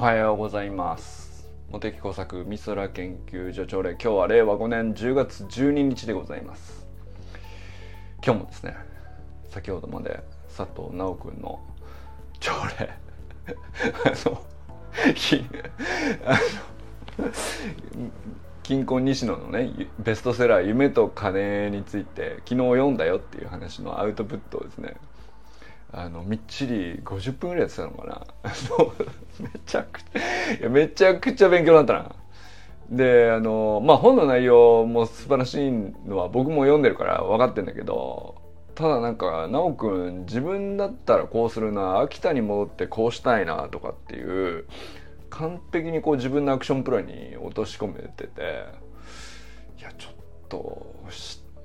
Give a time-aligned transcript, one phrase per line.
[0.00, 1.46] おはようございます。
[1.70, 6.86] 茂木工作美空研究所朝礼今日は令和5年10月12日でございます。
[8.24, 8.76] 今日もですね
[9.50, 10.20] 先ほどまで
[10.56, 11.60] 佐藤直くんの
[12.38, 12.88] 朝礼
[13.46, 14.42] あの
[16.30, 16.38] あ
[17.18, 17.30] の
[18.62, 24.96] 金婚西野のねベストセラー「夢と金」について昨日読んだよっていう話のアウトプットをですね
[25.92, 28.26] あのみっちり50分ぐらいやってたのかな
[29.40, 32.14] めちゃくちゃめちゃくちゃ勉強になったな
[32.90, 38.36] であのまあ本の内容も素晴らしいのは僕も読んでるから分かってんだけど
[38.74, 44.64] ただなんか奈くん自分だったらこうするな秋田に戻ってこうしたいなとかっていう
[45.28, 48.64] 完璧にこう自分のアクションプランに落とし込めてて
[49.78, 50.12] いやちょっ
[50.48, 50.86] と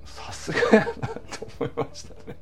[0.03, 2.37] さすがやなと思いましたね。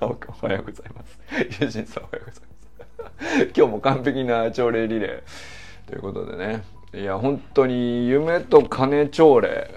[0.00, 1.18] おはようございます。
[1.60, 3.52] 友人さんおはようございます。
[3.56, 6.64] 今日も完璧な朝礼リレーということでね。
[6.94, 9.70] いや、本当に夢と金朝礼、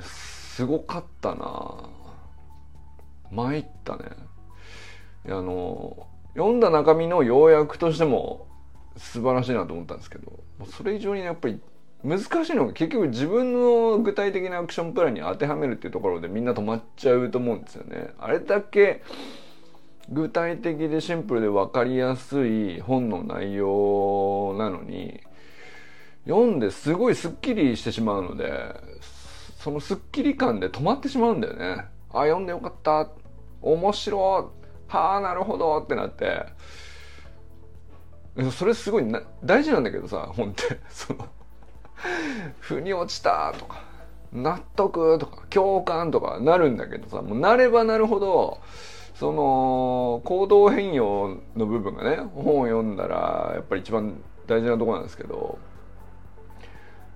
[0.00, 1.74] すごかったな
[3.30, 4.04] 参ったね。
[5.28, 8.46] あの、読んだ中身の要約としても
[8.96, 11.60] 素晴らしいなと思ったんですけど、それ以上にねやっぱり
[12.04, 18.10] 難しいのが結局自分の具体的なアクションプランに当てはめるっていうところでみんな止まっちゃうと思うんですよね。
[18.18, 19.02] あれだけ
[20.08, 25.20] 具体的でシンプルで分かりやすい本の内容なのに
[26.26, 28.74] 読んですごいスッキリしてしまうので
[29.58, 31.86] そのスッキリ感で止まってしまうんだよね。
[32.10, 33.08] あ読んでよかった
[33.60, 36.46] 面白いはあなるほどってなって
[38.52, 39.04] それすごい
[39.42, 41.26] 大事なんだけどさ本ってその
[42.60, 43.82] 腑に落ちたとか
[44.32, 48.60] 納得とか共感とかなるんだけどさもうなればなるほど
[49.14, 55.58] その行動変容の部分がね本を読んだらやっぱり一番大事なとこなんですけど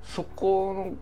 [0.03, 0.95] そこの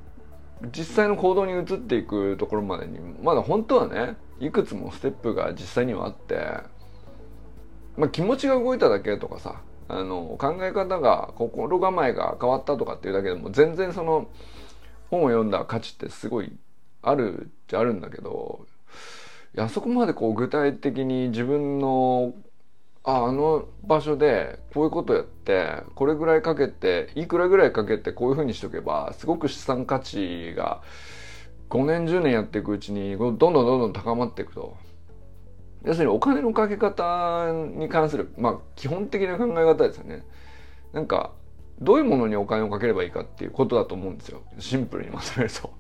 [0.75, 6.37] 実際の行動に移っていくところまでにまだ本当はねいくつもステップが実際にはあって、
[7.97, 14.29] まあ、気持ちが動いただけとかさあの考え方が心構えが変わったとかっていうだけでも全然その
[15.11, 16.53] 本を読んだ価値ってすごい
[17.03, 18.67] あるっちゃあるんだけど
[19.57, 22.35] あそこまでこう具体的に自分の
[23.03, 30.83] ああの場所でこういうことやってこれぐらいかけていくらぐらいかけてこういうふうにしとけばすごく資産価値が
[31.71, 34.77] 5年10年やっていくうちにどんどんどんどん高まっていくと。
[35.85, 40.25] 要するにお金のかけ方に関する、まあ、基本的な考え方ですよね。
[40.93, 41.33] なんか
[41.81, 45.71] どういうものにお金をかければいいかっていうことだと思うんですよシンプルにまとめると。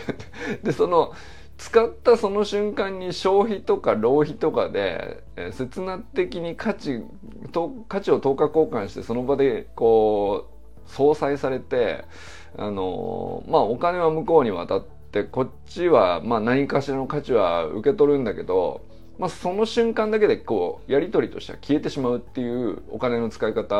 [0.64, 1.12] でその
[1.58, 7.02] 使ったその瞬間に消費とか浪費とかで、えー、刹那的に価値
[7.52, 12.04] と価値を等価交換してその場でこう相殺されて
[12.56, 18.82] あの、まあお金は向こうに渡ってこっちはまあ何かしらの価値は受け取るんだけど
[19.18, 23.74] まあ、その瞬間だけでこうやり取りとしては消えてしまうっていうお金の使い方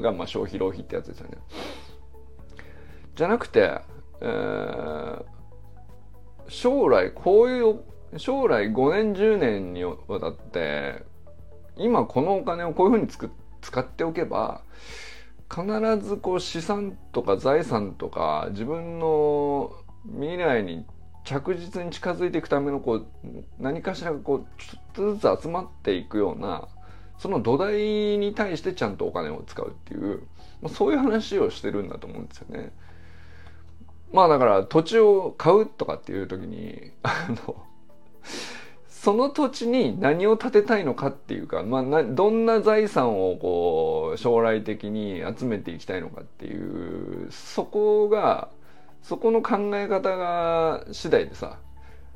[0.00, 1.38] がまあ消費浪費ってやつですよね。
[3.16, 3.80] じゃなくて、
[4.20, 5.24] えー、
[6.46, 7.80] 将来こういう
[8.16, 11.02] 将来5年10年にわたって
[11.76, 13.30] 今このお金をこういうふうにつく
[13.60, 14.62] 使っておけば
[15.50, 15.66] 必
[16.06, 19.72] ずこう資産とか財産とか自分の
[20.18, 20.86] 未来に
[21.28, 23.06] 着実に近づいていくためのこう
[23.58, 26.68] 何かしらこうちょっとずつ集まっていくような
[27.18, 30.22] その土台に対してちゃんとお金を使うっていう
[30.62, 32.72] まそういう話をしてるんだと思うんですよね。
[34.10, 37.62] まあだから土地を買うとかっていう時に あの
[38.88, 48.48] その土地に何を建てたいのかっていうか、まあ、どんな財産をこう将来的に集めていきたいのかっていうそこが
[49.02, 51.58] そこの考え方が次第でさ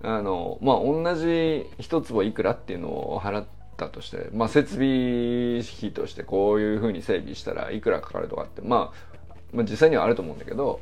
[0.02, 3.46] あのまあ同じ一坪いくらっていうのを払っ
[3.76, 10.80] たとして、まあ、設備費としてこういうふうに整備したらいくらかかるとかって、まあ、まあ実際にはあると思うんだけど、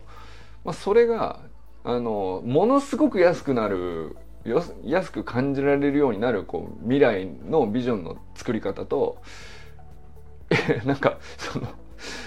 [0.64, 1.40] まあ、それが
[1.84, 4.16] あのものすごく安くなる
[4.84, 9.20] 安く感じられるようになるこう未来のビジョンの作り方と
[10.84, 11.68] なんかその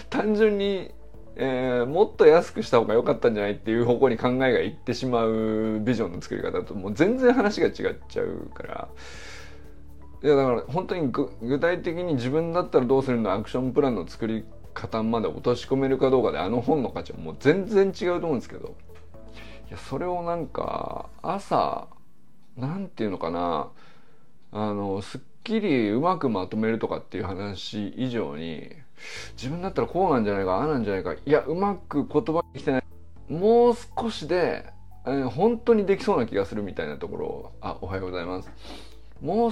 [0.09, 0.93] 単純に
[1.35, 7.73] えー、もっと安くした方が良かったんじゃないっていう方向に考えがいってしまうビジョンの作り方ともう全然話が違っ
[8.07, 8.87] ちゃうから。
[10.23, 18.75] いやだから本当に具体的に自分だったらどうするのアクションプランの作り方まで落とし込めるかどうかであの本の価値はもう全然違うと思うんですけど。
[19.69, 21.87] いやそれをなんか朝
[22.55, 23.69] なんていうのかな。
[24.55, 28.71] あのすっきりうまくまとめるとかっていう話以上に
[29.35, 32.83] 自分だったらこうなんじゃないかああなんじゃないかいやうまく言葉にきてない。
[33.29, 34.65] もう少しで、
[35.05, 38.51] えー、本当にできそうな気がするみたいなところをあおはようございます。
[39.21, 39.51] もう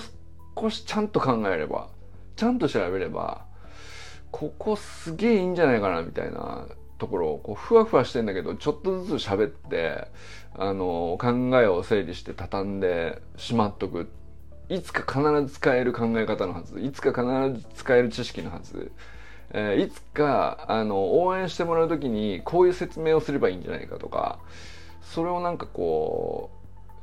[0.57, 1.89] 少しちゃんと考えれば
[2.35, 3.45] ちゃんと調べれば
[4.31, 6.67] ここすげえいいんじゃないかなみたいな
[6.97, 10.07] ところをこうふわふわしてんだけどちょっとずつ喋って
[10.55, 14.09] あの考えを整理して畳んでしまっとく。
[14.69, 16.79] いつか必ず使える考え方のはず。
[16.79, 18.93] いつか必ず使える知識のはず、
[19.53, 24.39] えー、いつかあの応援してもらう時にこういう説明をすればいいんじゃないかとか
[25.01, 26.51] それをなんかこ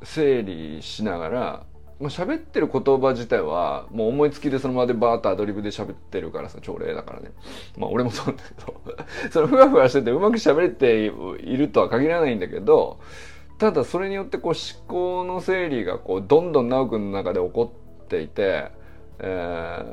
[0.01, 1.65] う整理しながら
[1.99, 7.31] まあ、喋ってる言葉自体はもう思いつきでその場でバーッとアドリブで喋ってるからさ朝礼だからね。
[7.77, 8.81] まあ俺もそうだけど
[9.31, 12.99] そのふわふわしててうまく喋れているとは限らないんだけど
[13.57, 17.73] ただそれによってこう思考の整理がこうどんどん修くんの中で起こ
[18.03, 18.71] っていて、
[19.19, 19.83] え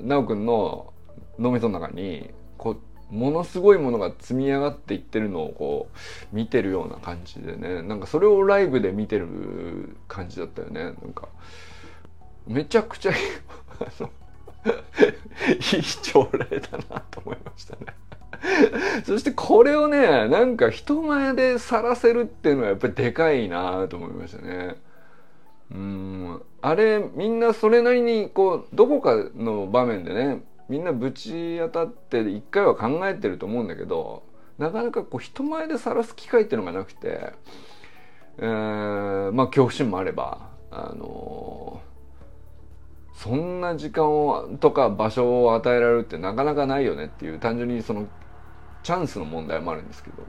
[0.00, 0.92] ー、修くんの
[1.38, 7.82] 脳みその中にこうものすごいものが積み上がっていってるのをこう見てるような感じでね。
[7.82, 10.82] なんかそれをライブで見てる感じだったよね。
[10.84, 11.28] なんか
[12.46, 13.18] めちゃくちゃ いい
[16.02, 17.94] 朝礼だなと思いましたね。
[19.04, 24.76] そしてこれをねなんか人前で晒せるっていうのはやっぱりでかいなと思いましたね。
[25.70, 26.42] うん。
[26.60, 34.22] あれみんなそれなりにこうどこかの場面でねみんなぶち当たって一回は考えてると思うんだけど
[34.58, 37.32] なかなかこう人前で晒す機会っていうのがなくて、
[38.38, 48.06] えー、まあ恐怖心もあればあのー、そんな時間をとか場所を与えられるってなかなかないよねっていう単純にその
[48.82, 50.22] チャンスの問題もあるんですけど。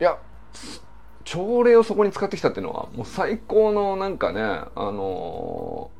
[0.00, 0.18] いや
[1.24, 5.99] 朝礼をそこに使ってきたっていうのはもう最高のなんかねあのー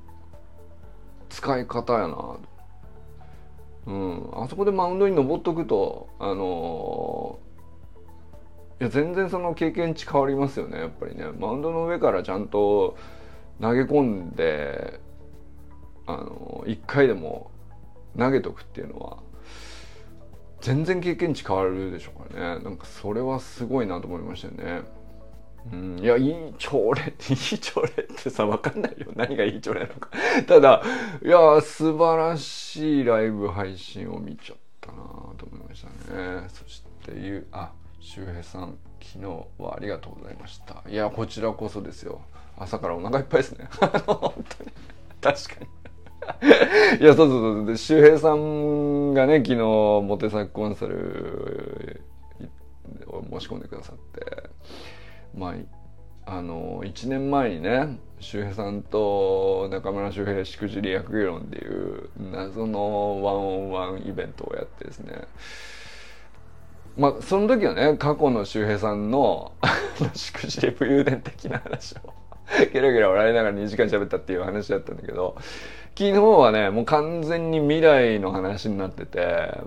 [1.31, 2.37] 使い方やな。
[3.87, 11.25] うん、あそこでマウンドに登っとくとあのー、いや全然その経験値変わりますよねやっぱりね。
[11.39, 12.97] マウンドの上からちゃんと
[13.61, 15.01] 投げ込んで
[16.07, 17.51] あのー、1回でも
[18.19, 19.19] 投げとくっていうのは
[20.61, 22.65] 全然経験値変わるでしょうからね。
[22.65, 24.83] なんかそれはすごいなと思いましたよね。
[25.73, 29.07] うん、いやいい朝礼っていい朝礼ってさ分かんないよ。
[29.15, 30.11] 何がいい朝礼なのか。
[30.47, 30.83] ただ
[31.23, 34.99] いや素晴らしいライブ配信を見ちゃったな
[35.37, 36.49] と思いましたね。
[36.49, 39.27] そしていうあ周平さん昨日
[39.59, 40.83] はありがとうございました。
[40.89, 42.23] いやこちらこそですよ。
[42.57, 43.69] 朝からお腹いっぱいですね。
[43.79, 44.73] 本当に
[45.21, 47.01] 確かに。
[47.01, 47.67] いやそうそうそう。
[47.67, 52.03] で周平さんがね昨日モテサクコンサル
[53.07, 54.51] を申し込んでくださって。
[55.35, 55.55] ま
[56.27, 65.23] ああの1年前にね周平さんと中村周平しくじり役議論っていう謎のワンオンワンイベントをやってですね。
[66.97, 69.53] まあその時はね過去の周平さんの
[70.15, 72.15] しくじり武勇伝的な話を
[72.73, 75.37] ゲラゲラ笑いながら2時間喋ったっていう話だったんだけど
[75.97, 79.59] 昨日はねもう完全に未来の話になってて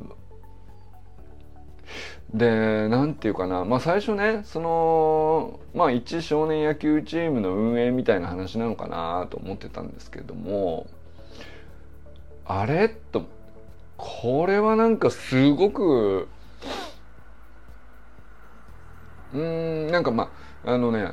[2.33, 10.88] で何て言うかなまあ最初ねそのまあ一少年野球チームの運営みたいな話なのかなと思ってたんですけども
[12.46, 12.89] あれ？
[12.89, 13.25] と
[13.98, 16.27] これはなんかすごく
[19.34, 20.31] うんなんかま
[20.65, 21.12] ああのね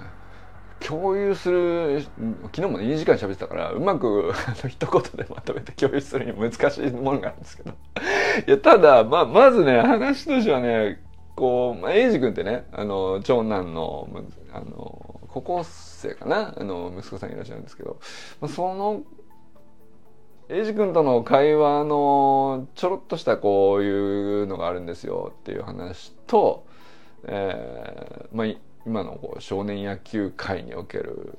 [0.87, 2.02] 共有する
[2.44, 4.32] 昨日もね2時間喋ってたからうまく
[4.68, 7.70] 一言でまとめて共有するに難しいものがあるんですけど。
[8.46, 11.02] いやただまあまずね話としてはね
[11.40, 14.08] こう、まあ、エイジ君ってね、あの、長男の、
[14.52, 17.99] あの、高校生かなあの、息子さんいらっしゃるんですけど、
[18.42, 19.02] まあ、その、
[20.50, 26.66] エイジ君との会話のちょろっとしたこういうのがあるんですよっていう話と、
[27.25, 28.46] えー、まあ、
[28.87, 31.38] 今のこう少年野球界における、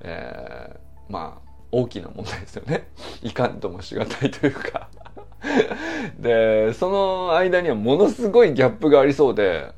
[0.00, 2.88] えー、まあ大きな問題ですよね。
[3.22, 4.88] いかんともしがたいというか
[6.18, 9.72] でその間にはものすごいギャップがありそうで、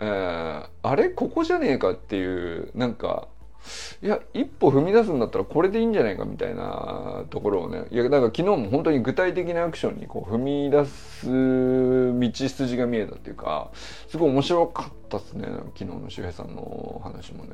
[0.00, 1.10] えー、あれ？
[1.10, 3.28] ここじゃねえかっていうなんか
[4.02, 13.70] いや一歩踏み出すんだったらこれでいいんじゃないかみたいなところをねいやだから昨日も本当に具体的なアクションにこう踏み出す道筋が見えたっていうか
[14.08, 15.46] すごい面白かったっすね
[15.76, 17.52] 昨日の周平さんの話もね。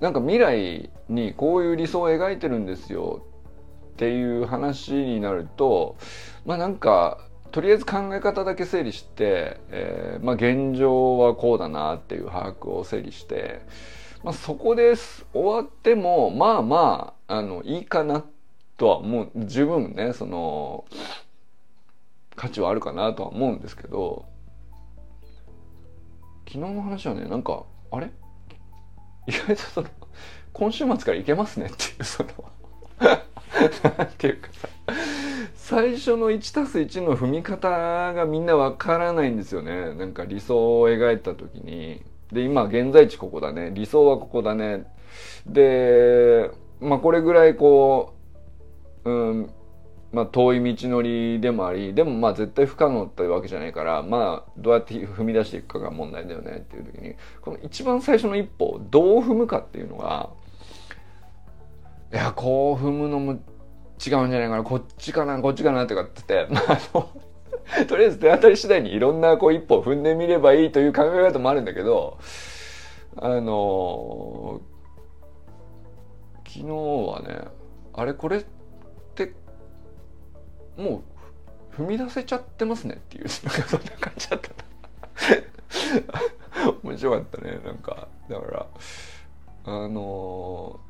[0.00, 3.22] なんか未来にこういう理想を描いてるんですよ
[3.92, 5.96] っていう話になると
[6.46, 7.18] まあなんか
[7.52, 13.60] とりあえず考え方だけ整理して、えー、まあ現状はこうだなっていう把握を整理して
[14.22, 18.24] まあ、そこで終わってもまあまああのいいかな
[18.76, 19.30] とはもう。
[19.34, 20.84] 十分ねその
[22.36, 24.26] 価値はあるかなとは思うんですけど
[26.46, 28.10] 昨日の話はねなんかあれ？
[29.26, 29.88] 意外とその
[30.52, 32.30] 今週末から行けますねっていうその
[33.00, 34.48] なんていうか。
[34.52, 34.68] さ
[35.54, 39.94] 最初の 1+1 の踏み方がみんなわからないんですよね。
[39.94, 42.02] なんか理想を描いた時に。
[42.32, 43.70] で今現在地ここだね。
[43.74, 44.86] 理想はここだね。
[45.46, 48.14] でまあこれぐらいこ
[49.04, 49.50] ううん
[50.12, 60.30] まあ遠い道のりでもありでもまあ絶対不可能ってわけじゃないからまあどうやって踏み出していくかが問題だよねっていう時にこの一番最初の一歩をどう踏むかっていうのが
[62.12, 63.40] いやこう踏むのも違うん
[64.00, 64.62] じゃないかな。
[64.62, 67.10] こっちかなこっちかなとかって言ってまああの
[67.88, 72.18] とりあえず手当たり次第にいろんなこう一歩を踏んでみればいいという考え方もあるんだけど
[73.16, 74.60] あの
[76.46, 77.48] 昨日はね
[77.94, 78.44] あれこれっ
[79.14, 79.32] て
[80.76, 81.02] も
[81.74, 84.50] う踏み出せちゃってますねっていう なんかそんな感じだった。
[86.82, 88.08] 面白かったねなんか。
[88.28, 88.66] だから
[89.64, 90.80] あの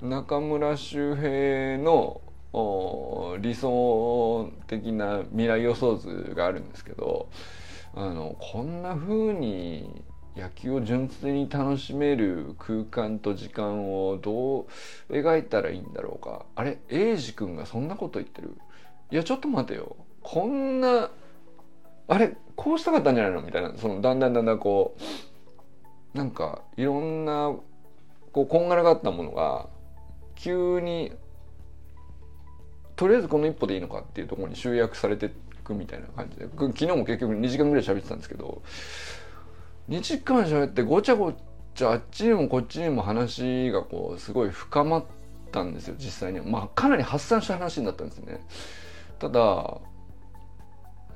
[0.00, 2.20] 中村周平の
[2.52, 7.28] 理想的な未来予想図があるんですけど
[7.94, 10.02] あのこんな風に
[10.36, 14.66] 野球を純粋に楽しめる空間と時間をどう
[15.10, 16.46] 描いたらいいんだろうか。
[16.54, 18.56] あれ英二君がそんなこと言ってる？
[19.10, 19.96] いやちょっと待てよ。
[20.22, 21.10] こんな
[22.08, 23.42] あれこうしたかったんじゃないの？
[23.42, 23.74] みたいな。
[23.76, 24.96] そのだんだんだんだんこ
[26.14, 27.54] うなんかいろんな
[28.32, 29.68] こうこんがらがったものが
[30.34, 31.12] 急に
[32.96, 35.30] とりあえずこの一歩でいいのかっていうところに集約されてい
[35.64, 36.48] くみたいな感じで。
[36.54, 38.62] 昨日も結局2時間ぐらい喋ってたんですけど
[39.88, 41.32] 2時間喋ってごちゃご
[41.74, 45.04] ちゃあっちにもこっちにも話がこうすごい深まっ
[45.50, 46.40] たんですよ実際に。
[46.40, 48.40] まあかなり発散した話になったんですね。
[49.18, 49.78] ただ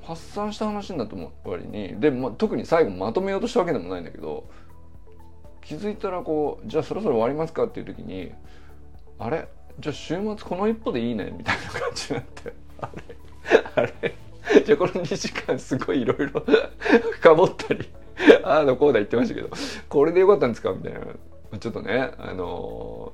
[0.03, 4.49] 発散した話になった割にで、ま、特に最後まとめようとしたわけでもないんだけど
[5.61, 8.31] 気づいたらこうじゃあそろそろ終わりますかっていう時に
[9.19, 9.49] あれ？
[9.79, 12.53] じゃあ週末この一歩でいいねみたいな感じになって。
[12.81, 13.03] あれ？
[13.75, 14.15] あれ？
[14.65, 16.43] じゃあこの2時間すごいいろいろ
[17.13, 17.89] 深掘ったり。
[18.43, 19.49] ああのこうだ言ってましたけど。
[19.89, 20.99] これでよかったんですかみたいな。
[21.59, 23.13] ちょっとねあの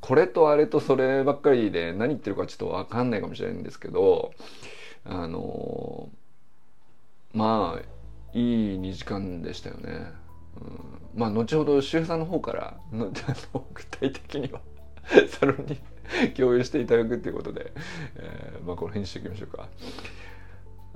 [0.00, 4.32] これとあれとそればっかりで何言ってるかちょっと分かんないかもしれないんですけど。
[5.06, 6.08] あの
[7.34, 7.82] まあ
[8.32, 10.12] いい2時間でしたよね。
[10.60, 13.10] うん、まあ後ほど周平さんの方からの
[13.74, 14.60] 具体的には。
[15.28, 15.78] サロンに
[16.34, 17.72] 共有していただくっていうことで、
[18.16, 19.68] えー、まあこの辺にしておきましょうか。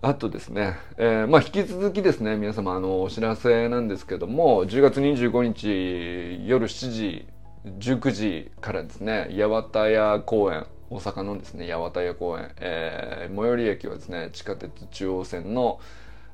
[0.00, 7.27] あとですね、えー、まあ引き続きですね、皆様あのお知らせなんですけども、10月25日夜7時、
[7.65, 15.81] 19時からですね、八幡屋公園、大阪のですね、八幡屋公園、えー、最寄り駅はですね、地下鉄中央線の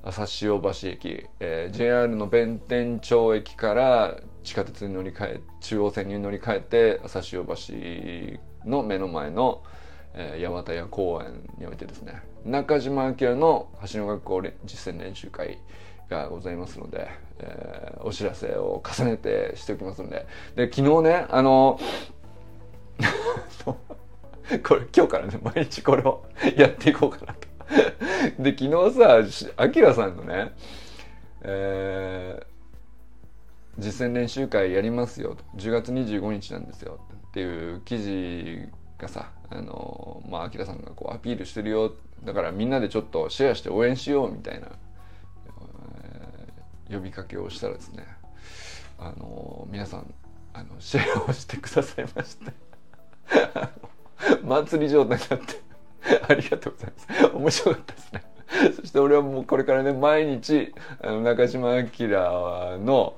[0.03, 7.55] 朝潮橋駅、えー、JR の弁天町駅から地下鉄に乗り換え中央線に乗り換えて朝潮橋
[8.65, 9.63] の目の前の、
[10.15, 15.59] えー、八幡屋公園においてですね中島明の橋の学校実践練習会
[16.09, 17.09] がございますので、
[17.39, 20.27] えー、お知らせを重ねてしておきますので。
[20.55, 21.81] で昨日ねあの
[23.65, 26.25] これ今日からね毎日これを
[26.57, 27.49] やっていこうかなと。
[28.39, 29.23] で昨日さ
[29.57, 30.53] あきらさんのね、
[31.41, 32.47] えー、
[33.79, 41.93] 実践練習会やりますよ10月25日なんですよっていう記事がさあのまああきらさんがこうアピールしてるよ。
[42.25, 44.69] だからみんなでちょっとシェアして応援しようみたいな、
[46.89, 48.07] えー、呼びかけをしたらですね
[48.99, 50.15] あの皆さん
[50.55, 52.53] あのシェアをしてくださいまして。
[54.43, 55.65] 祭り 状態になって。
[56.29, 57.35] ありがとうございます。
[57.35, 58.25] 面白かったですね。
[58.77, 61.89] そして俺はもうこれからね、毎日、あの中島明
[62.79, 63.17] の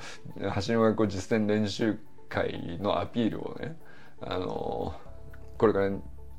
[0.67, 3.77] 橋の学校実践練習会のアピールをね、
[4.21, 5.91] あのー、これから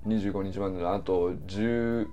[0.06, 2.08] 25日までのあと10、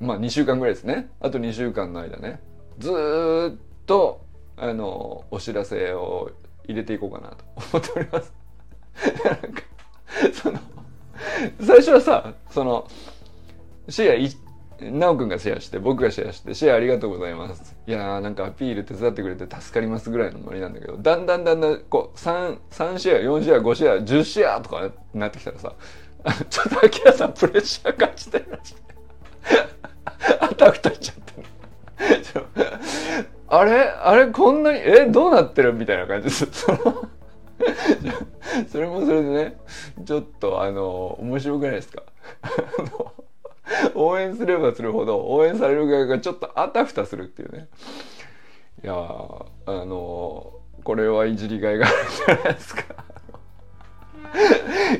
[0.00, 1.10] まあ2週間ぐらいですね。
[1.20, 2.40] あと2週間の間ね、
[2.78, 4.24] ずっと、
[4.56, 6.30] あのー、お知らせを
[6.64, 7.44] 入れていこうかなと
[7.76, 8.32] 思っております。
[9.24, 9.62] なんか、
[10.32, 10.58] その、
[11.60, 12.86] 最初はさ、その、
[13.88, 14.41] 深夜1
[14.90, 17.76] なおくんがシェアして、僕がシェアして、シェアありがとうございます。
[17.86, 25.72] いやー、なんかアピール手伝ってくれて助かりますぐらいのノリなんだけど、だんだんだんだん、こう、3、3シェア、4シェア、5シェア、10シェアとかなってきたらさ、
[26.50, 28.74] ちょっとアキさんプレッシャー感じてるらしい。
[30.40, 31.42] あたふたしちゃって
[32.38, 32.46] る。
[33.48, 36.46] あれあれこんなに、えどうなってるみたいな感じです。
[38.70, 39.56] それもそれでね、
[40.04, 42.02] ちょっとあの、面白くないですか？
[43.94, 47.68] 応援すればするほど応援される側がちょっとあたふたするっていうね。
[48.82, 50.52] いやあの
[50.82, 52.82] これはいじりがいがあるじゃないですか。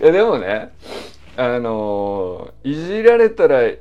[0.00, 0.72] いやでもね
[1.36, 3.78] あのいじられたらい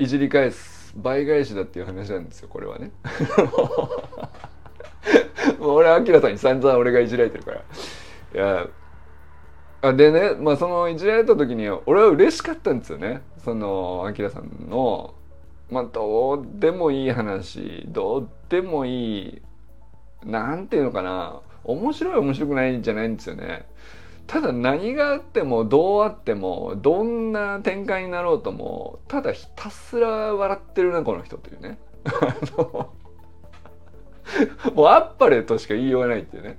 [0.00, 2.90] じり返す倍返しだっていう話なんですよこれはね。
[5.58, 7.62] もう俺は明らかに散々俺がいじられてるから。
[8.34, 8.66] いや
[9.82, 13.22] あでねまあそのいじられた時に俺は嬉しかったんですよね。
[13.44, 15.14] そのあきらさんの
[15.70, 19.42] まあどうでもいい話どうでもいい
[20.24, 23.66] なんていうのかな面白い面白くないんじゃないんですよね。
[24.26, 31.78] ただ何があってもどうあってもどんな展開になろうともただひたすら笑ってるなこの人というね。
[34.74, 36.58] もうあっぱれとしか言いようがないっていうね。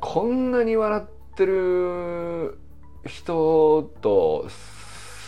[0.00, 2.58] こんなに笑ってる
[3.06, 4.46] 人と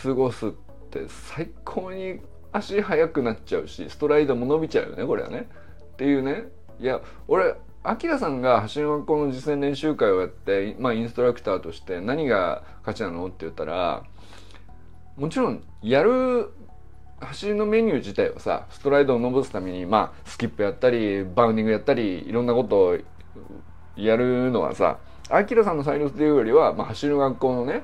[0.03, 0.51] 過ごすっ
[0.91, 2.19] て最高に
[2.51, 5.47] 足速くなっちゃうしストライドも伸びちゃうよねこれはね。
[5.93, 6.45] っていうね
[6.79, 14.03] いや俺アキラさんが走り学校の実践練習会をやって、まあ、インストラクターとして何が価値なのって言ったら
[15.15, 16.51] もちろんやる
[17.19, 22.97] 走りのメニュー自体はさストライドを伸ばすためにまあスキップやったりバウンディングやったりいろんなことを
[23.95, 24.99] やるのはさ
[25.29, 27.83] アキラさんの才能っていうよりは、まあ、走る学校のね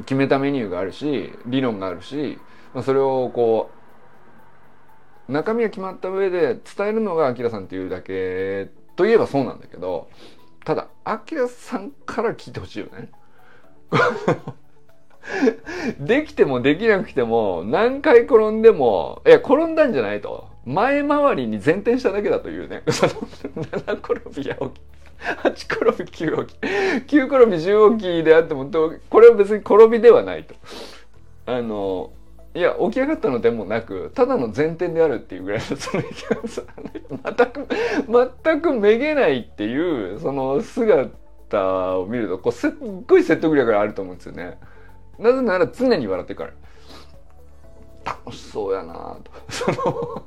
[0.00, 2.38] 決めたメニューがあるし理論があるし、
[2.74, 3.70] まあ、それをこ
[5.28, 10.08] う中身が決まった上で伝えるのがアキラさんっていうだけといえばそうなんだけど
[10.64, 13.10] ただアキラさんから聞いてほしいよね。
[15.98, 20.50] できてもできなくても何回転んでもいや転んだんじゃないと。
[20.64, 22.82] 前回りに前転しただけだというね。
[22.90, 24.80] その7転びや起き。
[25.42, 26.54] 8転び9起
[27.06, 28.68] き9転び10起きであっても
[29.08, 30.54] これは別に転びではないと。
[31.46, 32.12] あの
[32.54, 36.02] いや起き上がったのでもなくただの前転であるっていうぐらいのその
[37.24, 37.68] 全く
[38.44, 42.70] 全くめげないっていうその姿を見るとこうすっ
[43.06, 44.58] ごい説得力があると思うんですよね。
[45.18, 46.52] なぜなら常に笑ってから。
[48.04, 49.30] 楽しそうやなと。
[49.48, 50.24] その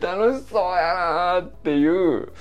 [0.00, 2.32] 楽しそうやなっていう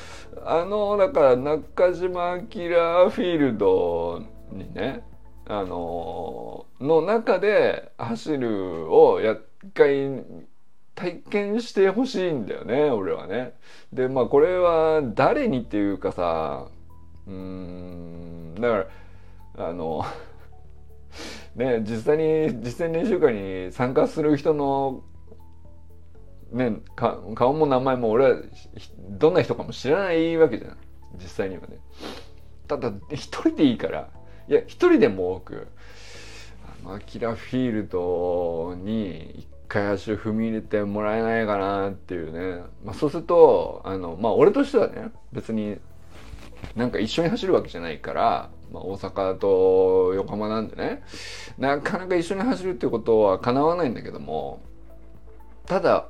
[0.45, 5.03] あのだから中島明フィールドにね
[5.47, 10.23] あのの中で走るをや一回
[10.95, 13.53] 体験してほしいんだよね俺はね。
[13.91, 16.67] でまあこれは誰にっていうかさ
[17.27, 18.87] うんだか
[19.57, 20.05] らあの
[21.55, 25.03] ね実際に実践練習会に参加する人の
[26.51, 28.37] ね顔も名前も俺は
[29.09, 30.77] どんな人かも知らないわけじゃん。
[31.15, 31.77] 実際にはね。
[32.67, 34.09] ただ一人でいいから。
[34.47, 35.67] いや一人でも多く
[36.85, 45.77] アキラフィールドに一回足踏み入れてもらえないかなっていうね、まあ、そうするとあのまあ俺としてはね別に
[46.75, 51.03] なんか一緒に走るわけじゃないからまあ、大阪と横浜なんでね。
[51.57, 54.61] なかなか一緒に走るっていうことはかなわないんだけども
[55.65, 56.07] ただ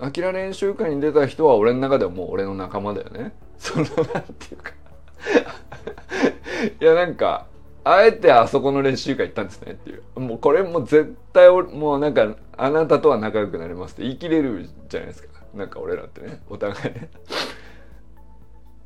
[0.00, 3.32] アキラ練習会に出た人は俺の中ではもう俺の仲間だよね。
[3.58, 4.72] そのなんていうか。
[6.80, 7.46] いやなんか
[7.84, 10.20] あえてあそこの練習会行ったんですねっていう。
[10.20, 15.28] もうこれも絶対もうなんかあなたとは仲良くなれますって言い切れるじゃないですか。
[15.54, 16.40] なんか俺らってね。
[16.48, 17.10] お互いね。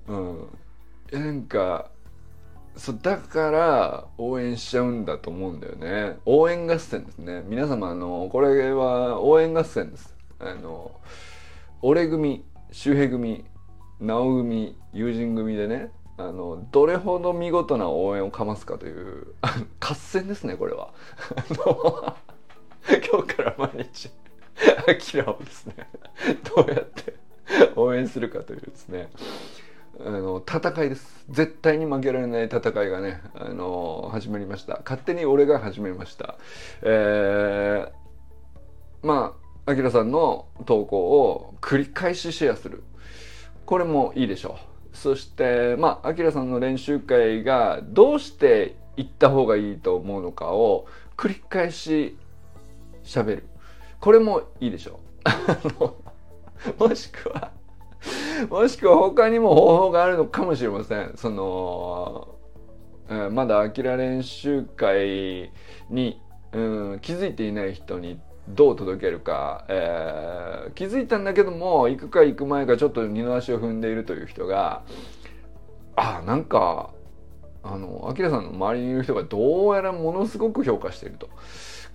[0.09, 0.48] うん。
[1.12, 1.90] いやなんか
[2.77, 6.16] そうだから応援しちゃうんだと思うんだよね。
[6.25, 7.42] 応援合戦ですね。
[7.46, 10.16] 皆様あのこれは応援合戦です。
[10.42, 10.90] あの
[11.81, 13.44] 俺組周平組
[14.00, 19.35] 直組友人組でねあのどれほど見事な応援をかますかという
[19.81, 20.92] 合戦ですねこれは。
[23.09, 24.11] 今日から毎日
[24.88, 25.74] アキラをですね。
[26.55, 27.14] どうやって
[27.76, 29.09] 応援するかというですね。
[30.05, 31.24] あの戦いです。
[31.31, 34.81] 絶対に負けられない戦いがねあの始まりました。
[34.85, 36.37] 勝手に俺が始めました。
[36.83, 42.83] えー、まああきらさんの投稿を繰り返しシェアする。
[43.64, 44.59] これもいいでしょ
[44.92, 44.96] う。
[44.96, 52.16] そしてまああきらさんの練習会がどうして行った方がいいと思うのかを繰り返し
[53.05, 53.46] 喋る。
[54.01, 54.98] これもいいでしょ
[56.79, 56.88] う。
[56.88, 57.53] もしくは
[58.51, 61.12] もしくは他にも方法があるのかもしれません。
[61.16, 62.35] その、
[63.09, 65.53] えー、まだアキラ練習会
[65.88, 66.20] に、
[66.53, 74.83] うん、気づいていない人にどう届けるか、えー、気づいたんだけども行くか行く前かちょっと二の足を踏んでいるという人が
[75.96, 76.90] あなんか
[77.62, 81.28] あのアキラさんの周りにいる人がどうやらものすごく評価していると。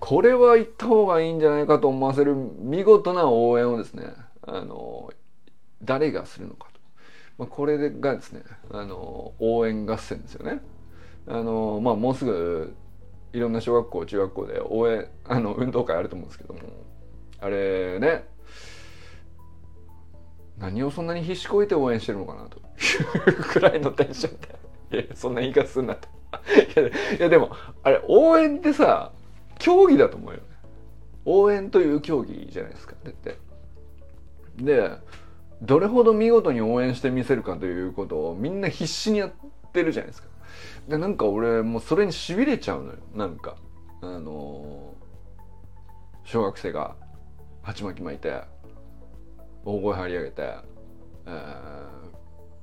[0.00, 4.04] これは行った方がいいんじゃないかと思わせる見事な応援をですね
[4.42, 5.12] あの
[5.82, 6.80] 誰がするのかと、
[7.36, 10.60] まあ、これがですねあの応援合戦ですよね。
[11.26, 12.74] あのまあもうすぐ
[13.32, 16.60] いろんな小学校中学校で応援あの運動会あると思うんですけども
[17.40, 18.24] あれね
[20.58, 22.58] 何をそんなに必死こいて応援してるのかなと。
[22.58, 24.40] いうくらいのテンション
[24.90, 26.08] でいやそんな言い方すんなと。
[27.18, 27.50] いやでも
[27.82, 29.12] あれ応援ってさ
[29.58, 30.42] 競技だと思うよね。
[31.24, 33.38] 応援という競技じゃないですかだって
[34.56, 34.90] で
[35.62, 39.32] どれほど見事に応援してみせるかということをみんな必死にやっ
[39.72, 40.28] てるじゃないですか。
[40.88, 42.98] でなんか俺もうそれにしびれちゃうのよ。
[43.14, 43.56] なんか。
[44.00, 46.94] あのー、小学生が
[47.62, 48.42] 鉢巻き巻いて
[49.64, 50.54] 大声張り上げて、
[51.26, 51.30] え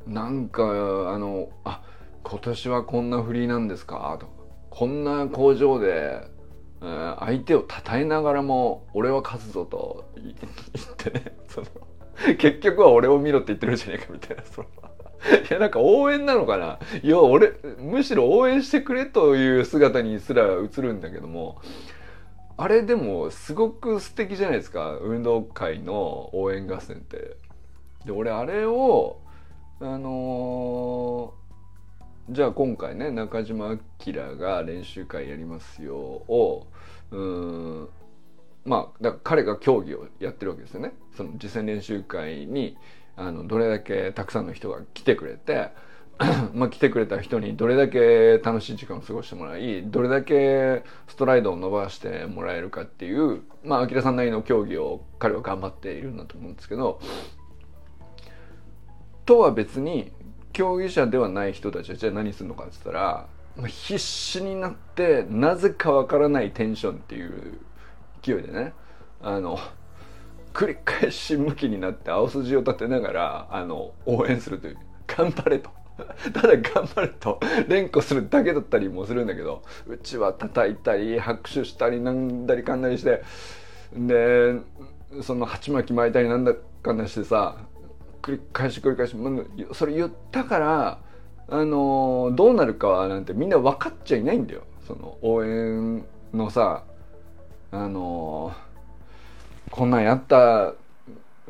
[0.08, 1.84] ー、なんかあのあ
[2.24, 4.18] 今年はこんなフリーなんですか？
[4.20, 4.32] とか
[4.70, 6.22] こんな工場で、
[6.82, 10.36] えー、相手を称えながらも俺は勝つぞと 言っ
[10.98, 11.68] てねその
[12.38, 14.68] 結局は俺を見ろって言ってるじゃねえかみたいなその。
[15.50, 16.80] いやなんか応援なのかな？
[17.02, 21.62] いや俺むしろ応援してくれという姿にすら映るんだけども
[22.58, 24.98] あれでもすごく素敵じゃないですか？
[25.02, 27.38] 運動会の応援合戦って。
[28.06, 29.20] で俺あれを
[29.82, 36.68] あのー、じゃあ今回ね中島明が練習会やりますよを
[37.12, 37.90] うん
[38.64, 40.94] まあだから彼が競技をやってるわけですよね。
[41.18, 42.78] その実践練習会に
[43.18, 45.70] あのどれだけたくさんの人が来てくれて
[46.54, 57.00] まあ来てくれた人にどれだけ楽しい時間を過ごしてもらいどれだけストライドを伸ばしてもらえるかっていうまあ明さんなりの競技を彼は頑張っているんだと思うんですけど
[59.26, 60.12] とは別に
[60.54, 67.60] 競技者ではない人たちはじゃあ何するのかって言ったら、まあ、必死になってなぜかわからないテンションっていう
[68.22, 68.74] 勢いでね
[69.22, 69.60] あの
[70.56, 74.78] 繰り返し向きになって青筋を立てながらあの応援するという。
[75.06, 75.70] 頑張れと。
[76.34, 77.40] ただ頑張れと。
[77.68, 83.22] 連呼するだけだったりもするんだけどうちは叩いたり拍手したりなんだりかんだりして
[83.94, 84.56] で
[85.22, 87.58] その鉢巻き巻いたりなんだかんだしてさ
[88.22, 89.16] 繰り返し繰り返し
[89.74, 91.00] それ言ったから
[91.50, 94.62] あのどうなるかはなんてみんな分かっちゃいないんだよ。
[94.88, 96.84] その応援のさ
[97.72, 98.54] あの
[99.72, 100.74] こんなんやった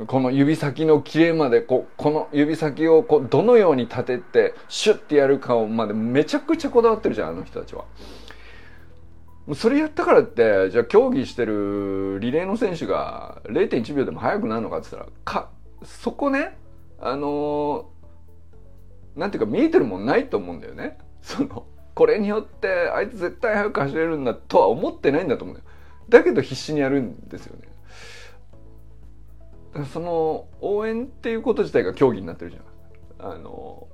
[0.07, 7.85] この指先の切れまでここの指先をこうどのように立ててシュッてやるかまでめちゃくちゃこだわってるじゃんあの人たちは。
[9.53, 15.51] それやったからってじゃあ競技してるリレーの選手が0.1秒でも速くなるのかって言ったらか
[15.83, 16.57] そこね
[16.99, 20.97] あのー、なんていうか見えてるもんないと思うんだよね。
[21.21, 25.69] そのこれによってあいつ絶対速く走れるんだとは思ってないんだと思うんだよ。
[26.09, 27.67] だけど必死にやるんですよね。
[29.91, 32.61] その応援っていうこと自体が競技になってるじゃ
[33.27, 33.31] ん。
[33.33, 33.87] あの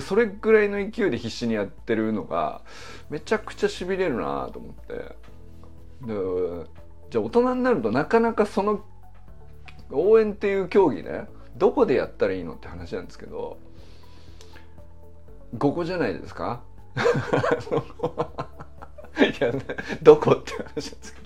[0.00, 2.62] それぐらいの勢いで必死にやってるのが
[3.10, 4.94] めちゃくちゃしびれるなと思って。
[6.06, 6.14] で
[7.10, 8.84] じゃあ大人になるとなかなかその
[9.90, 13.58] 応援っていう競技ねどこでやったらいいのって話なんですけど
[15.58, 16.62] ここじゃないですか？
[19.18, 19.60] いや、ね、
[20.02, 21.20] どこって話なんですけ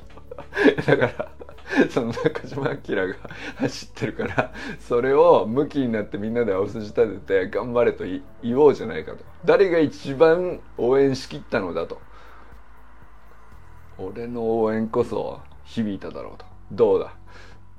[0.93, 0.97] ど。
[0.97, 1.34] だから
[1.91, 3.15] その中島明が
[3.57, 8.05] 走ってるからそれを向きになってみんなで青筋立てて頑張れと
[8.43, 9.25] 言おうじゃないかと。
[9.45, 12.01] 誰が一番応援しきったのだと。
[13.99, 16.45] 俺の応援こそ響いただろうと。
[16.73, 17.15] どうだ？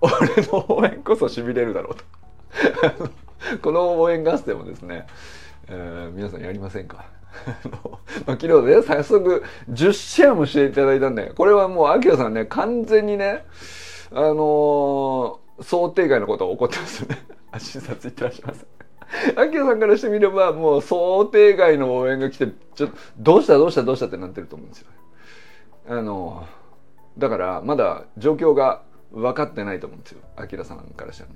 [0.02, 0.14] 俺
[0.48, 2.04] の応援こそしびれるだろうと。
[3.62, 5.08] この応援合戦もですね、
[5.68, 7.06] えー、皆さんやりませんか、
[8.26, 13.46] 昨日ね、早速10シェアもしていただいたんで、これはもう、アキラさんね、完全にね、
[14.12, 17.18] あのー、想定外のことが起こってますよね。
[17.58, 18.66] 診察いってらっしゃいます。
[19.38, 24.88] アキラさんからしてみれば、もう想定外の応援が来て、ちょっと、どうしたどうしたどうしたってなってると思うんですよ。
[25.88, 30.22] あのー、だから、まだ状況が分かってないと思うんですよ。
[30.36, 31.36] アキラさんからしたら、ね。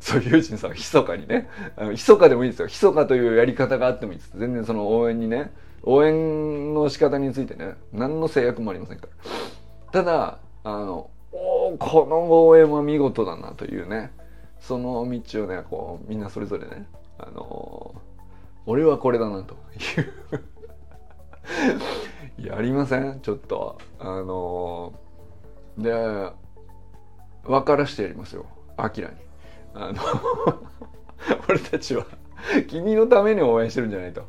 [0.00, 1.48] そういう人さん、密かにね、
[1.90, 2.66] 密かでもいいですよ。
[2.66, 4.32] 密かというやり方があってもいいです。
[4.36, 9.08] 全然その応援にね、応援の仕方についてね、何の制約もありませんか
[9.92, 9.92] ら。
[9.92, 14.10] ただ、あの、おこの応援は見事だなというね。
[14.58, 16.86] その道をねこうみんなそれぞれね。
[17.18, 17.94] あの
[18.64, 19.54] 俺はこれだなと。
[22.38, 23.20] いうやりません？
[23.20, 23.78] ちょっと。
[23.98, 24.94] あの
[25.78, 25.92] で
[27.44, 28.46] 分からしてやりますよ。
[28.76, 29.14] アキラに。
[29.78, 30.00] あの
[31.48, 32.06] 俺たちは
[32.68, 34.24] 君のために応援してるんじゃないと。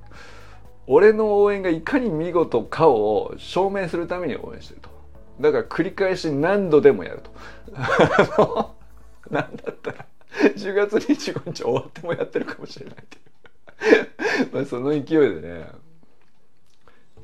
[0.87, 4.89] 俺の応援がいかに見事かを証明するために応援してると。
[5.39, 8.75] だから繰り返し何度でもやると。
[9.29, 10.05] なんだったら
[10.55, 13.21] 10月25日終わってもやってるかもしれないってい
[14.43, 14.49] う。
[14.53, 15.67] まあその勢いでね。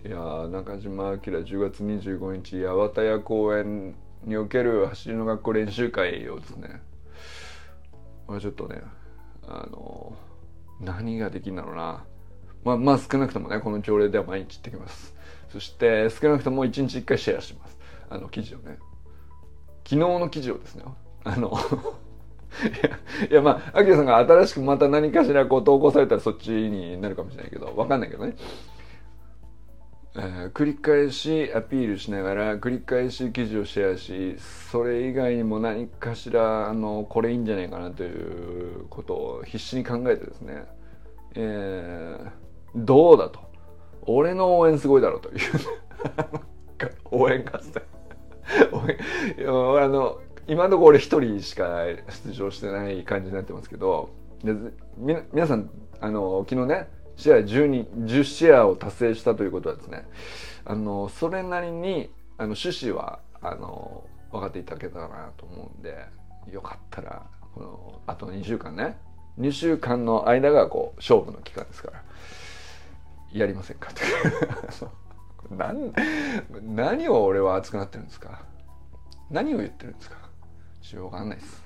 [0.05, 0.17] いや
[0.51, 6.81] 中島明10月25日八幡屋公園における走りの学校練習会をですね
[8.27, 8.81] まあちょっとね
[9.47, 10.13] あの
[10.79, 12.03] 何ができるんだろうな。
[12.63, 15.13] まあまあ少なくともねこの朝礼では毎日行ってきます。
[15.49, 17.77] そして少なくとも1日1回シェアします。
[18.09, 18.77] あの記事をね。
[19.86, 20.83] 昨日の記事をですね。
[21.23, 21.53] あの
[22.63, 28.36] いやいやまあ、アキラさんが新しくまた何かしらこう投稿されたらそっちになるかもしれないけど、わかんないけどね。
[30.15, 34.38] えー、繰り返しアピールしながら繰り返し記事をシェアし
[34.71, 40.65] それ以外にも何かしらあのこれいいんじゃないかなということを必死に考えてですね、
[41.34, 42.30] えー、
[42.76, 43.39] どうだと。
[44.06, 45.38] 俺の応援すごいだろうという。
[47.10, 47.82] 応援合戦
[49.47, 51.86] あの今のところ俺一人しか
[52.26, 54.10] 出場してない感じになってますけど。
[54.43, 54.54] で
[54.97, 55.69] み皆さん
[56.02, 60.08] あの昨日ねシェア12 10シェアを達成したということはですね
[60.65, 66.06] あのそれなりにあの趣旨はあの分かっていただけたらなと思うんで
[66.52, 67.23] よかったら
[67.54, 68.97] このあと2週間ね
[69.39, 72.04] 2週間の間がこう勝負の期間ですから
[73.32, 73.89] やりませんか？
[73.89, 74.02] って
[75.52, 75.93] 何
[76.76, 78.43] 何を俺は熱くなってるんですか？
[79.30, 80.17] 何を言ってるんですか？
[80.82, 81.63] しょうがないです。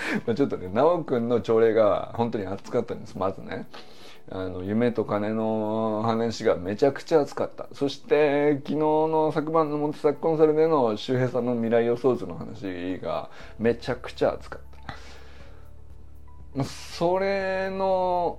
[0.26, 3.66] まあちょっとね修くんの朝礼が本当に熱かったんですまずね。
[4.32, 7.66] あの夢と金の話がめちゃくちゃ熱かった。
[7.72, 14.62] そして昨日の昨晩のモテサコンサルでの周平さんの未来予想図の話がめちゃくちゃ熱かっ
[16.56, 16.64] た。
[16.64, 18.38] それの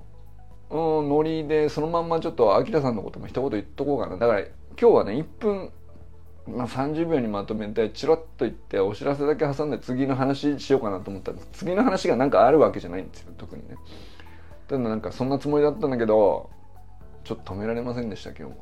[0.69, 4.17] ノリでそのまんまちょっとアキラさんのことも一言言っとこうかな。
[4.17, 5.71] だから今日はね1分
[6.51, 11.49] まあ、30秒にまとめてチロッと言ってお知らせだけ挟んで次の話しようかなと思ったんです。
[11.53, 13.75] 次の話が何かあるわけじゃないんですよ特にね。
[14.67, 16.49] ただなんかそんなつもりだったんだけど
[17.23, 18.55] ちょっと止められませんでした今日もね。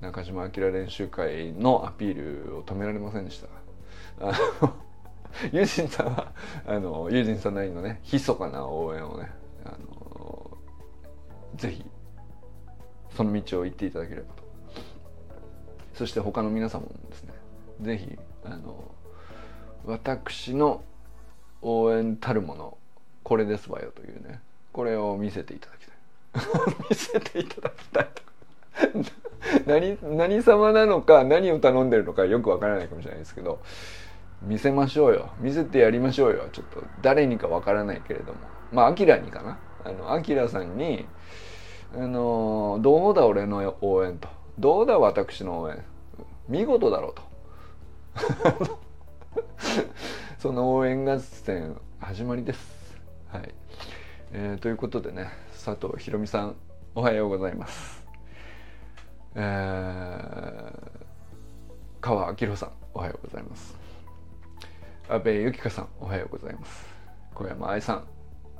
[0.00, 4.26] 中島明練習会のアピールを止められませんでした。
[4.26, 4.74] あの
[5.52, 6.32] ユージンさんは
[6.66, 9.30] あのユージンさんなりのね密かな応援をね
[9.64, 10.58] あの
[11.56, 11.84] ぜひ
[13.16, 14.39] その道を行っていただければと。
[16.00, 17.34] そして他の皆様もですね
[17.82, 18.90] 是非あの
[19.84, 20.82] 私の
[21.60, 22.78] 応援たるもの
[23.22, 24.40] これですわよというね
[24.72, 26.74] これを見せていただきたい。
[26.88, 28.08] 見せていただきたい
[30.00, 33.60] 何何様なのか何を頼んでるのかよくわからないかもしれないですけど
[34.40, 35.28] 見せましょうよ。
[35.38, 36.48] 見せてやりましょうよ。
[36.50, 38.38] ちょっと誰にかわからないけれども。
[38.72, 39.58] まあアキラにかな。
[39.84, 41.04] あのアキラさんに
[41.94, 44.39] あのどうだ俺の応援と。
[44.60, 45.82] どうだ私の応援
[46.46, 48.78] 見事だろうと
[50.38, 53.00] その応援合戦始まりです。
[53.32, 53.54] はい、
[54.32, 55.30] えー、ということでね
[55.64, 56.56] 佐藤ひろみさん
[56.94, 58.04] おはようございます。
[59.34, 61.00] えー、
[62.02, 63.74] 川明さんおはようございます。
[65.08, 66.86] 安倍由紀香さんおはようございます。
[67.34, 68.04] 小山愛さん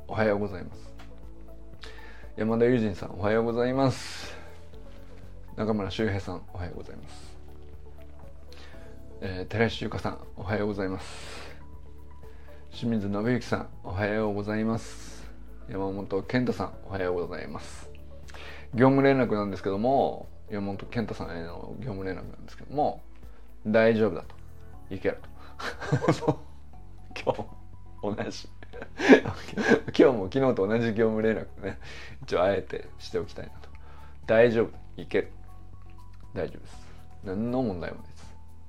[0.07, 0.93] おはようございます。
[2.37, 4.40] 山田友人さんおはようございます。
[5.57, 7.37] 中村修平さんおはようございます。
[9.19, 11.07] えー、寺石優香さんおはようございます。
[12.71, 15.29] 清水信之さんおはようございます。
[15.69, 17.89] 山本健太さんおはようございます。
[18.73, 23.01] 業務連絡なんですけども山本健太さんへの業務連絡なんですけども
[23.67, 24.35] 大丈夫だと。
[24.89, 25.17] いける
[26.17, 26.39] と。
[27.21, 27.33] 今
[28.13, 28.49] 日同じ。
[29.99, 31.77] 今日も昨日と同じ業務連絡ね
[32.23, 33.69] 一応あえてしておきたいなと。
[34.25, 35.31] 大丈夫いける。
[36.33, 36.77] 大丈夫です。
[37.23, 38.11] 何の問題もない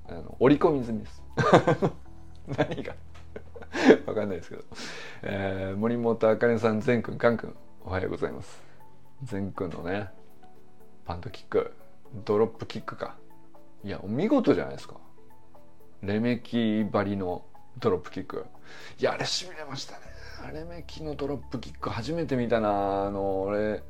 [0.09, 1.23] あの折り込み済みです。
[2.57, 2.95] 何が？
[4.05, 4.63] わかんないですけど、
[5.23, 8.61] えー、森本あかねさん善くんかんくんおはようございます。
[9.23, 10.09] 善くんのね
[11.05, 11.73] パントキック
[12.25, 13.15] ドロップキックか。
[13.83, 14.95] いやお見事じゃないですか。
[16.01, 17.45] レメキバリの
[17.79, 18.45] ドロップキック。
[18.99, 19.99] いやあれしびれましたね。
[20.53, 23.05] レメキのドロップキック初めて見たな。
[23.05, 23.83] あの俺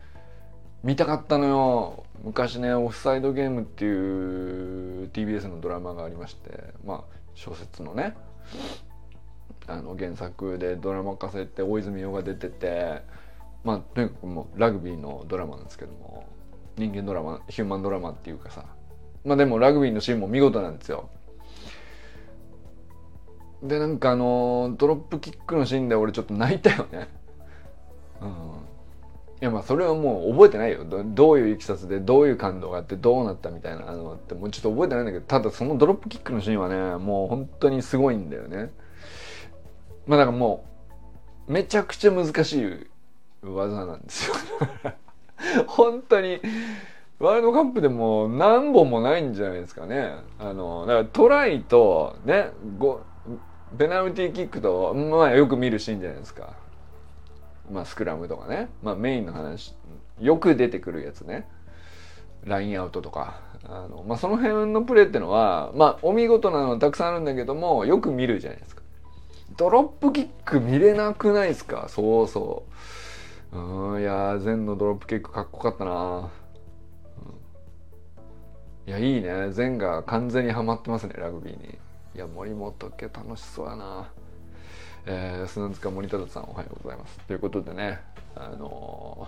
[0.83, 2.03] 見たかったのよ。
[2.23, 6.73] 昔ね「オフサイドゲーム」っていう TBS のドラマがありまして。
[6.85, 8.15] まあ小説のね。
[9.65, 13.01] あの原作でドラマ化されて大泉洋が出てて。
[13.63, 16.25] まあとにかくもうラグビーのドラマなんですけども。
[16.75, 18.65] 人間ドラマヒューマンドラマっていうかさ。
[19.23, 21.09] まあでもラグビーのシーンも見事なんですよ。
[23.61, 27.07] でなんかあのドロップキックのシーンで俺ちょっと泣いたよね。
[28.21, 28.72] うん。
[29.43, 30.85] いやまあそれはもう覚えてないよ。
[30.87, 38.71] どういういきさつでどういう感動があってどうなったみたいなのってもうちょっと覚えてないんだけどただそのドロップキックのシーンはねもう本当にすごいんだよね。
[40.07, 40.63] まあだからも
[41.49, 42.87] うめちゃくちゃ難しい
[43.45, 44.35] 技なんですよ。
[45.67, 46.39] 本当に
[47.19, 50.13] ワールドカップでも何本もないんじゃないですかね。
[50.39, 52.51] あのだからトライとね
[53.77, 56.62] ペナルティーキックとまあよく見るシーンじゃないですか。
[57.71, 59.75] まあ、スクラムとかね、まあ、メインの話。
[60.19, 61.47] よく出てくるやつね。
[62.43, 63.41] ラインアウトとか。
[63.65, 68.83] あの、まあ、その辺のプレーってのは、まあ、お見事なのはたくさんあるんだけどもよく見るじゃないですか。
[69.55, 71.87] ドロップキック見れなくないですか？
[71.87, 72.63] そうそ
[73.53, 73.57] う。
[73.57, 76.31] うんいや全のドロップキックかっこよかったな、
[78.85, 79.51] うん、いやいいね。
[79.51, 81.77] 全が完全にはまってますねラグビーに。
[82.15, 84.09] いや森本家楽しそうやな。
[85.05, 87.19] えー、砂塚森忠さんおはようございます。
[87.27, 87.99] ということでね
[88.35, 89.27] あの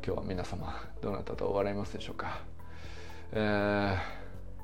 [0.00, 2.38] ー、今日は皆様どなたと笑いますでしょうか、
[3.32, 3.36] え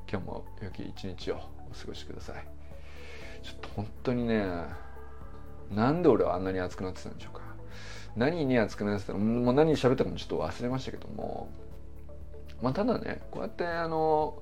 [0.07, 1.39] ー、今日も良き一日をお
[1.75, 2.35] 過ごしください。
[3.43, 4.45] ちょっと本当にね
[5.69, 7.41] なんで俺はあんなに熱くなってたんでしょうか。
[8.15, 9.19] 何に熱くなってたの？
[9.19, 11.49] もう何喋ったかもちょっと忘れましたけども。
[12.61, 14.41] まあただねこうやってあの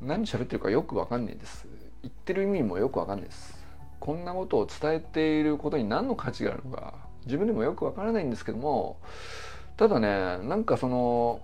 [0.00, 1.66] 何喋ってるかよくわかんないです。
[2.02, 3.58] 言ってる意味もよくわかんないです。
[4.00, 6.94] こんなことを伝えていることに何の価値があるのか
[7.26, 8.98] 自分でもよくわからないんですけども
[9.76, 11.40] ただねなんかその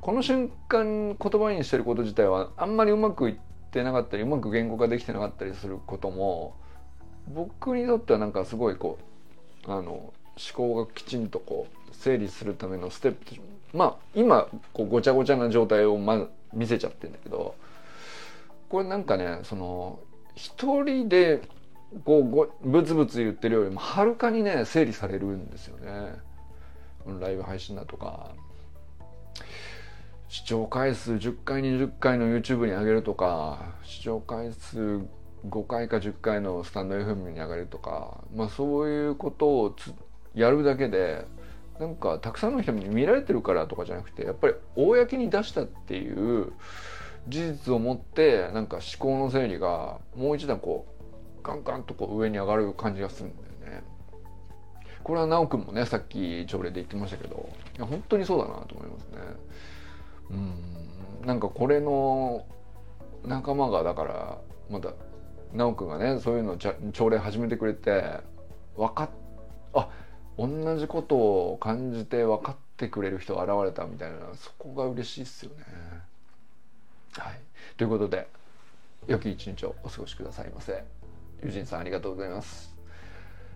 [0.00, 3.36] この瞬間言葉にしてること自体はあんまりうまくいっ
[3.70, 6.54] てなかったりうまく言語化できてなかったりすることも
[7.28, 8.98] 僕にとってはなんかすごいこ
[9.66, 10.12] うあの思
[10.54, 17.54] 考がきちんとこう整理するためのステップまあ今こうごちゃごちゃな状態をま見せちゃってるんだけど
[18.68, 19.98] これなんかねその
[20.34, 21.42] 一人で
[22.04, 26.14] こうごブツブツ言ってるよりもはるかにね整理されるんですよね。
[27.20, 28.30] ライブ配信だとか。
[30.28, 33.74] 視聴回数10回20回の YouTube に上げるとか。
[33.84, 35.00] 視聴回数
[35.48, 38.24] 5回か10回のスタンド FM に上げるとか。
[38.34, 39.76] まあそういうことを
[40.34, 41.24] やるだけで
[41.78, 46.52] なんかたくさんの人に見られてるからとかじゃなくてやっぱり公に出したっていう
[47.28, 50.95] 事実を持ってなんか思考の整理がもう一段こう
[51.46, 53.84] ガンガンとこう上に上がる感じがするんだよね。
[55.04, 59.18] これは直くんもねさっき朝礼で言ってましたけどいや本当にそうだなと思いますね。
[60.30, 62.44] うんなんかこれの
[63.24, 64.92] 仲間がだからまだ
[65.54, 68.20] 直くんがねそういうの朝礼始めてくれて
[68.76, 69.10] 分かっ
[69.74, 69.88] あ
[70.36, 75.64] 同じことを感じて分かってくれる人が現れたみたいなそこが嬉しいっすよね。
[77.12, 77.40] はい、
[77.76, 78.28] ということで
[79.06, 80.95] 良き一日をお過ごしくださいませ。
[81.46, 82.74] 友人さんありがとうございます。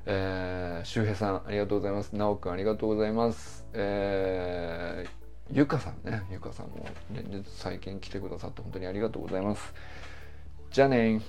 [0.06, 2.14] えー、周平さんありがとうございます。
[2.14, 3.66] 直くんありがとうございます。
[3.72, 5.10] えー、
[5.50, 9.74] ゆかさんね、ゆかさんも連日最近来てくださって本当にありがとうございます。
[10.70, 11.20] じゃあね